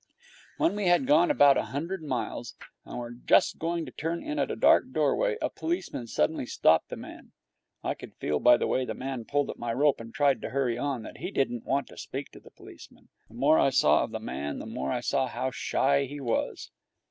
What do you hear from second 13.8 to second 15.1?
of the man the more I